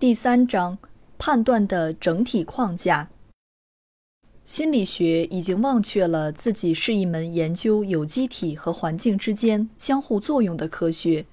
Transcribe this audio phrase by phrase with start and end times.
[0.00, 0.78] 第三章：
[1.18, 3.10] 判断的整体框架。
[4.44, 11.26] 心理学已经忘却了自己是一门研究有机体和环境之间相互作用的科学，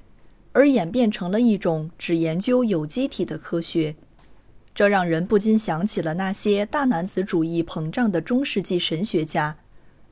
[0.52, 3.96] 而演变成了一种只研究有机体的科学。
[4.73, 9.56] 这让人不禁想起了那些大男子主义膨胀的中世纪神学家，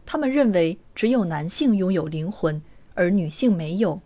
[0.05, 2.61] 他们认为只有男性拥有灵魂，
[2.93, 3.99] 而女性没有。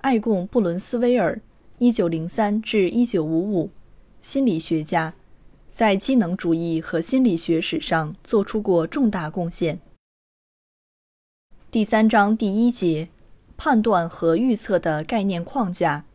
[0.00, 1.40] 爱贡·布伦斯威尔。
[1.84, 3.68] 一九零三至一九五五，
[4.22, 5.12] 心理学家，
[5.68, 9.78] 在机能主义和心理学史上做出过重大贡献。
[11.70, 13.10] 第三章第一节，
[13.58, 16.06] 判断和预测的概念框架。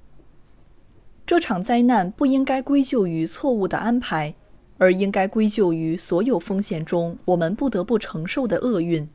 [1.28, 4.34] 这场灾难不应该归咎于错误的安排，
[4.80, 9.08] 而应该归咎于所有风险中我们不得不承受的厄运。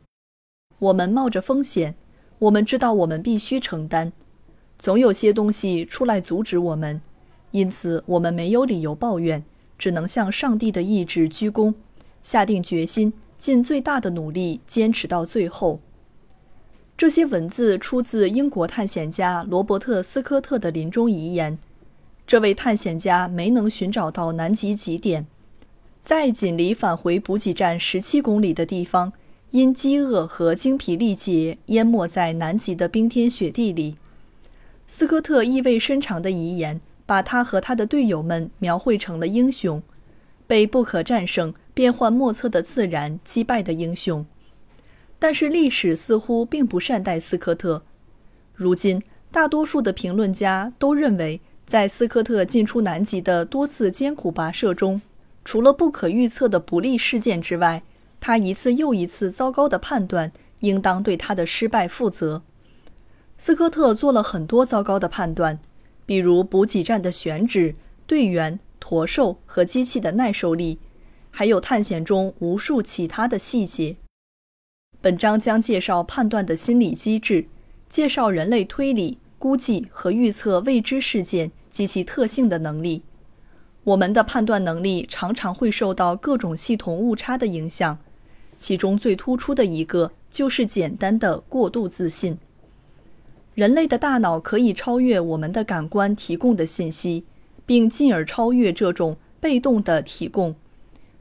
[0.79, 1.97] 我们冒着风险，
[2.39, 4.13] 我们知道我们必须承担。
[4.85, 7.01] 总有些东西出来阻止我们，
[7.53, 9.43] 因此我们没有理由抱怨，
[9.79, 11.73] 只能向上帝的意志鞠躬，
[12.23, 15.81] 下定决心，尽最大的努力坚持到最后。
[16.99, 21.59] 这些文字出自英国探险家罗伯特·斯科特的临终遗言。
[22.27, 25.27] 这位探险家没能寻找到南极极点，
[26.03, 29.15] 在仅离返回补给站十七公里的地方，
[29.53, 33.97] 因饥饿和精疲力竭，淹没在南极的冰天雪地里。
[34.87, 39.83] 斯科特意味深长的遗言，把他和他的队友们描绘成了英雄，
[40.47, 44.25] 被不可战胜、变幻莫测的自然击败的英雄。
[45.19, 47.83] 但是历史似乎并不善待斯科特。
[48.55, 55.01] 如今，大多数的评论家都认为，在斯科特进出南极的多次艰苦跋涉中，
[55.45, 57.83] 除了不可预测的不利事件之外，
[58.21, 62.43] 他一次又一次糟糕的判断应当对他的失败负责。
[63.37, 65.59] 斯科特做了很多糟糕的判断，
[66.07, 67.75] 比如补给站的选址、
[68.07, 70.79] 队员、驼兽和机器的耐受力，
[71.31, 73.97] 还有探险中无数其他的细节。
[75.01, 77.47] 本章将介绍判断的心理机制，
[77.91, 83.03] 介绍人类推理、估计和预测未知事件及其特性的能力。
[83.83, 87.99] 我们的判断能力常常会受到各种系统误差的影响，
[88.57, 92.39] 其中最突出的一个就是简单的过度自信。
[93.55, 97.25] 人类的大脑可以超越我们的感官提供的信息，
[97.65, 100.57] 并进而超越这种被动的提供，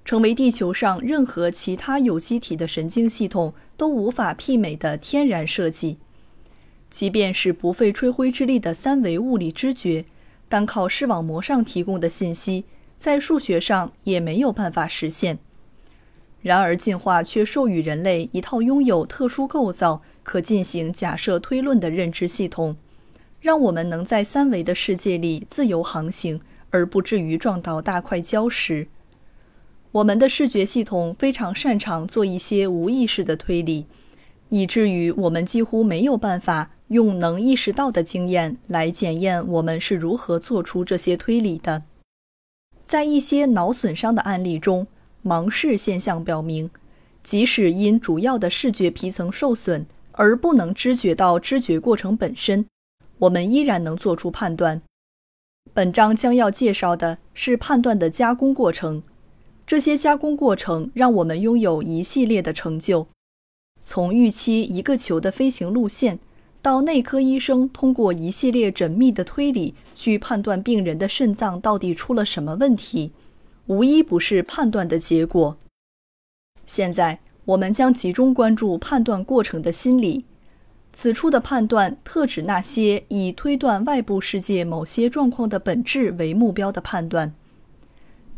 [0.04, 5.98] 成为地球上任何其他有机体的神经系统都无法媲美的天然设计。
[6.90, 10.06] 即便是不费吹灰之力的三维物理知觉，
[10.50, 12.66] 单靠视网膜上提供的信息，
[12.98, 15.38] 在数学上也没有办法实现。
[16.44, 20.04] 然而，进化却授予人类一套拥有特殊构造。
[20.24, 22.78] 可进行假设推论的认知系统，
[23.42, 26.40] 让我们能在三维的世界里自由航行，
[26.70, 28.88] 而不至于撞到大块礁石。
[29.92, 33.86] 我们的视觉系统非常擅长做一些无意识的推理，
[34.48, 41.84] 以至于我们几乎没有办法用能意识到的经验来检验我们是如何做出这些推理的。
[42.86, 44.88] 在一些脑损伤的案例中，
[45.24, 46.70] 盲视现象表明，
[47.24, 52.66] 即使因主要的视觉皮层受损，而不能知觉到知觉过程本身，
[53.20, 54.82] 我们依然能做出判断。
[55.74, 59.02] 本章将要介绍的是判断的加工过程，
[59.66, 63.08] 这些加工过程让我们拥有一系列的成就，
[63.82, 66.20] 从预期一个球的飞行路线，
[66.62, 73.14] 到内科医生通过一系列缜密的推理去判断病人的肾脏到底出了什么问题，
[73.68, 75.57] 无一不是判断的结果。
[76.65, 77.19] 现在。
[77.45, 80.24] 我们将集中关注判断过程的心理。
[80.94, 87.33] 此处的判断特指那些以推断外部世界某些状况的本质为目标的判断。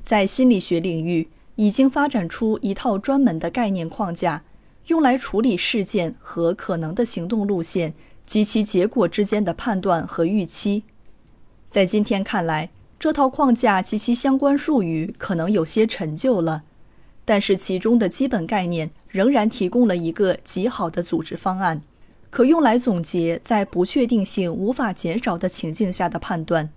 [0.02, 4.44] 在心理学领域，已经发展出一套专门的概念框架，
[4.88, 7.94] 用来处理事件和可能的行动路线
[8.26, 10.84] 及其结果之间的判断和预期。
[11.68, 16.64] 在今天看来，这套框架及其相关术语可能有些陈旧了。
[17.24, 21.82] 但是其中的基本概念仍然提供了一个极好的组织方案，
[22.30, 26.70] 可用来总结在不确定性无法减少的情境下的判断。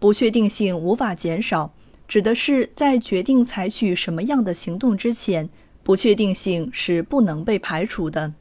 [0.00, 1.72] 不确定性无法减少，
[2.08, 5.48] 指的是在决定采取什么样的行动之前，
[5.84, 8.34] 不确定性是不能被排除的。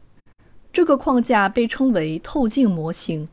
[0.74, 3.28] 这个框架被称为透镜模型，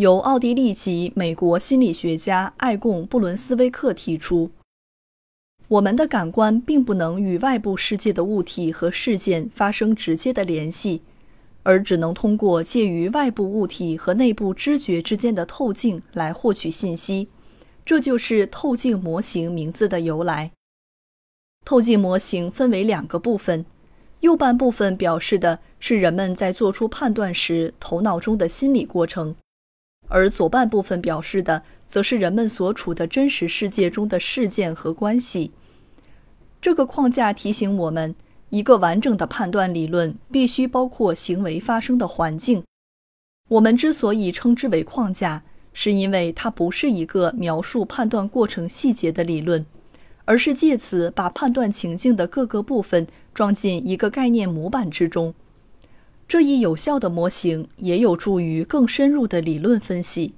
[0.00, 4.50] 由奥地利籍美国心理学家艾贡·布伦斯威克提出。
[5.68, 11.02] 我们的感官并不能与外部世界的物体和事件发生直接的联系，
[11.64, 17.28] 而只能通过介于外部物体和内部知觉之间的透镜来获取信息。
[17.84, 20.52] 这就是透镜模型名字的由来。
[21.66, 23.66] 透镜模型分为两个部分，
[24.20, 29.36] 右半部分表示的是人们在做出判断时头脑中的心理过程，
[30.10, 35.52] 而左半部分表示的则是人们所处的真实世界中的事件和关系。
[36.60, 38.14] 这个框架提醒我们，
[38.50, 42.62] 一个完整的判断理论必须包括行为发生的环境。
[43.48, 45.42] 我们之所以称之为框架，
[45.72, 49.64] 是因为它不是一个描述判断过程细节的理论，
[50.24, 55.32] 而是借此把判断情境的各个部分装进一个概念模板之中。
[56.30, 60.32] 这一有效的模型也有助于更深入的理论分析。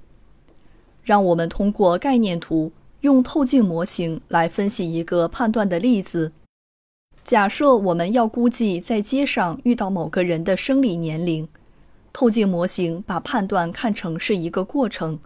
[1.03, 2.71] 让我们通过概念图。
[3.01, 6.31] 用透镜模型来分析一个判断的例子。
[7.23, 11.45] 假设我们要估计在街上遇到某个人的生理年龄，
[12.13, 15.19] 透镜模型把判断看成是一个过程。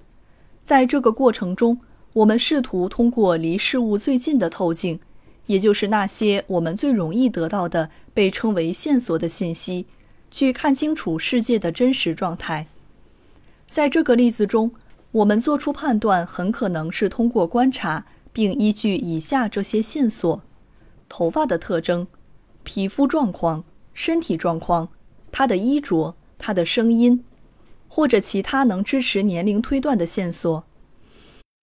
[0.64, 1.80] 在这个过程中，
[2.14, 5.00] 我们试图通过离事物最近的透镜，
[5.46, 9.86] 也就是那些我们最容易得到的被称为线索的信息，
[10.32, 12.68] 去看清楚世界的真实状态。
[13.70, 14.72] 在这个例子中。
[15.12, 20.42] 我们做出判断，很可能是通过观察，并依据以下这些线索：
[21.08, 22.06] 头发的特征、
[22.64, 23.64] 皮肤状况、
[23.94, 24.90] 身体状况、
[25.32, 27.24] 他的衣着、他的声音，
[27.88, 30.66] 或者其他能支持年龄推断的线索。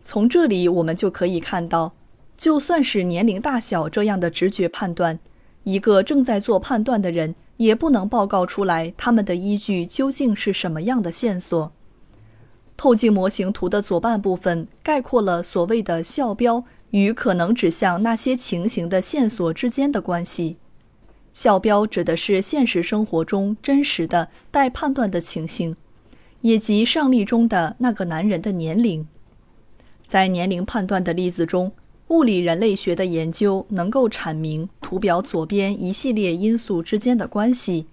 [0.02, 1.92] 从这里我们就可以看到，
[2.36, 5.18] 就算是年龄大小这样的直觉判断，
[5.64, 11.72] 一个正在做判断的人也不能报告出来他们的依据究竟是什么样的线索。
[12.76, 20.56] 透镜模型图的左半部分概括了所谓的校标与可能指向那些情形的线索之间的关系。
[21.32, 25.76] 校标指的是现实生活中真实的待判断的情形，
[26.40, 29.06] 也即上例中的那个男人的年龄。
[30.06, 31.72] 在年龄判断的例子中，
[32.08, 37.86] 物理人类学的研究能够阐明图表左边一系列因素之间的关系：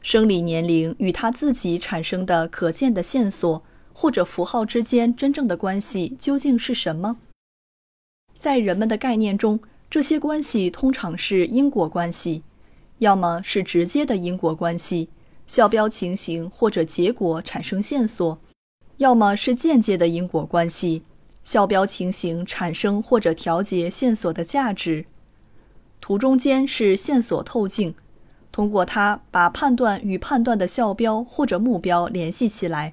[0.00, 3.62] 生理年龄与他自己产生的可见的线索。
[4.00, 7.16] 或者符号之间真正的关系究竟是什么？
[8.36, 9.58] 在人们的概念中，
[9.90, 12.44] 这些关系通常是因果关系，
[12.98, 15.08] 要么是直接的因果关系，
[15.48, 18.38] 校标情形或者结果产生线索；
[18.98, 21.02] 要么是间接的因果关系，
[21.48, 25.06] 校标情形产生或者调节线索的价值。
[25.98, 27.94] 图中间是线索透镜，
[28.52, 32.92] 通过它把判断与判断的校标或者目标联系起来。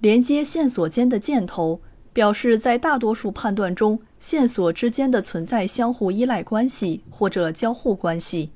[0.00, 1.80] 连接线索间的箭头
[2.12, 8.50] 表示，在大多数判断中，线索之间的存在相互依赖关系或者交互关系。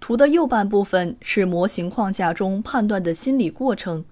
[0.00, 4.02] 图的右半部分是模型框架中判断的心理过程，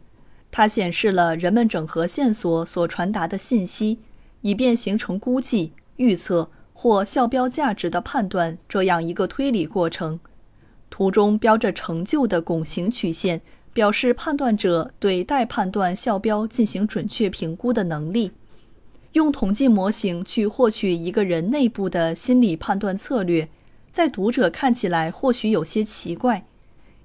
[0.50, 3.98] 它显示了人们整合线索所传达的信息，
[4.40, 10.18] 以便形成估计、预测或校标价值的判断这样一个推理过程。
[10.90, 13.40] 图中标着成就的拱形曲线。
[13.74, 18.32] 表示判断者对待判断校标进行准确评估的能力。
[19.12, 23.48] 用统计模型去获取一个人内部的心理判断策略，
[23.92, 26.44] 在读者看起来或许有些奇怪，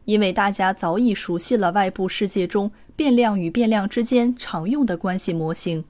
[0.05, 5.83] 因为大家早已熟悉了外部世界中变量与变量之间常用的关系模型。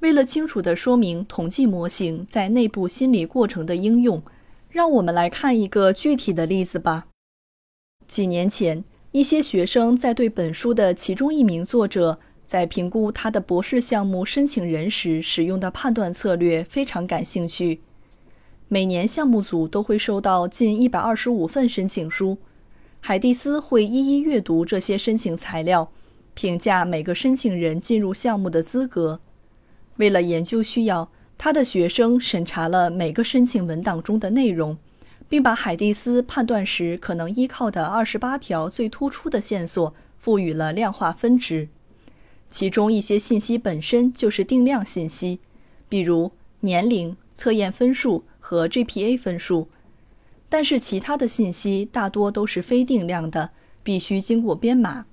[0.00, 4.22] 为了清楚地说明统计模型在内部心理过程的应用，
[4.68, 7.06] 让我们来看一个具体的例子吧。
[8.06, 8.84] 几年前。
[9.14, 17.78] 一些学生在对本书的其中一名作者在评估他的博士项目申请人时使用的判断策略非常感兴趣。
[18.66, 22.36] 每年项目组都会收到近一百二十五份申请书，
[23.06, 25.92] 海蒂斯会一一阅读这些申请材料，
[26.32, 29.20] 评价每个申请人进入项目的资格。
[29.96, 34.78] 为了研究需要，他的学生审查了每个申请文档中的内容。
[35.28, 41.68] 并把海蒂斯判断时可能依靠的二十八条最突出的线索赋予了量化分值，
[42.48, 45.40] 其中一些信息本身就是定量信息，
[45.90, 49.68] 比如年龄、测验分数和 GPA 分数。
[50.54, 53.50] 但是其他的信息大多都是非定量的，
[53.82, 55.04] 必须经过编码，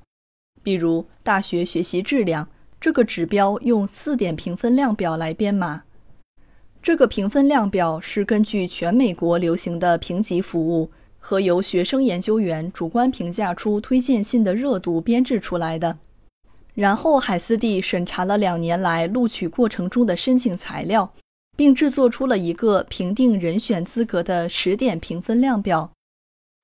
[0.62, 2.48] 比如大学学习质量、
[2.79, 5.81] 这个指标用四点评分量表来编码。
[6.79, 15.98] 这个评分量表是根据全美国流行的评级服务和由学生研究员主观评价出推荐信的热度编制出来的。
[16.75, 21.12] 然后，海斯蒂审查了两年来录取过程中的申请材料，
[21.58, 25.91] 并制作出了一个评定人选资格的十点评分量表。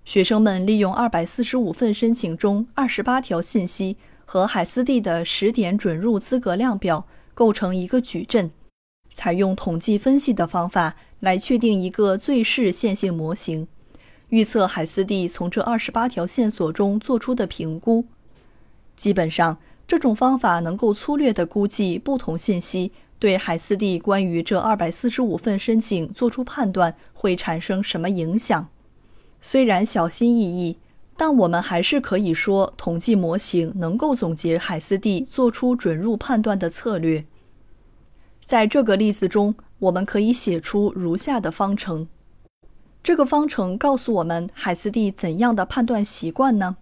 [0.05, 8.49] 学生们利用二百四十五份申请中二十八条信息和海斯蒂的十点准入资格量表构成一个矩阵。
[9.13, 13.67] 采用统计分析的方法来确定一个最适线性模型，
[14.29, 18.05] 预测海斯蒂从这二十八条线索中做出的评估。
[18.95, 28.67] 基本上，这种方法能够粗略地估计不同信息对海斯蒂关于这二百四十五份申请做出判断会产生什么影响。
[29.41, 30.77] 虽然小心翼翼，
[31.15, 37.25] 但我们还是可以说，统计模型能够总结海斯蒂做出准入判断的策略。
[38.45, 42.07] 在这个例子中，我们可以写出如下的方程。
[43.03, 46.77] 这个方程告诉我们海斯蒂怎样的判断习惯呢？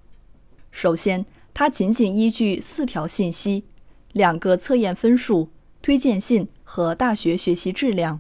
[0.72, 3.63] 首先，他仅仅依据四条信息：
[4.12, 5.50] 两个测验分数、
[5.86, 8.20] 推荐信和大学学习质量。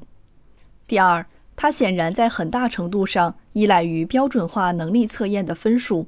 [0.85, 6.05] 第二，它显然在很大程度上依赖于标准化能力测验的分数。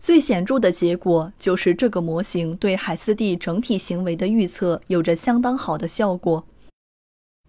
[0.00, 6.44] 最显著的结果就是这个模型对海斯蒂整体行为的预测有着相当好的效果。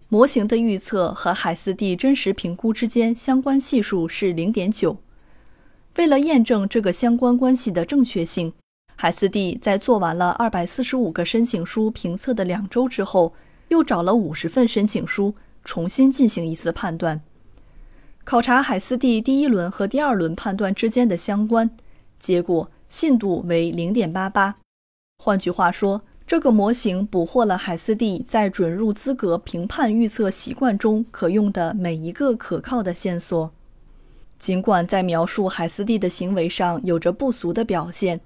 [0.08, 4.98] 模型的预测和海斯蒂真实评估之间相关系数是零点九。
[5.96, 8.52] 为了验证这个相关关系的正确性，
[9.02, 13.34] 海斯蒂在做完了二百四十五个申请书评测的两周之后，
[13.66, 17.20] 又找了五十份申请书重新进行一次判断，
[18.22, 21.68] 考察海斯蒂第一轮和第二轮判断之间的相关。
[22.20, 24.54] 结果信度为零点八八。
[25.18, 26.02] 换句话说。
[26.24, 33.50] 这个模型捕获了海斯蒂在准入资格评判预测习惯中可用的每一个可靠的线索。
[34.38, 38.20] 尽管在描述海斯蒂的行为上有着不俗的表现，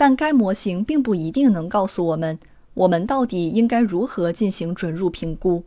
[0.00, 2.38] 但该模型并不一定能告诉我们
[2.72, 5.62] 我们到底应该如何进行准入评估。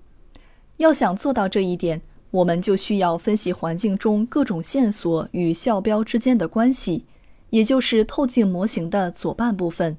[0.78, 7.06] 要想做到这一点，我们就需要分析环境中各种线索与校标之间的关系，
[7.52, 9.96] 也就是透镜模型的左半部分。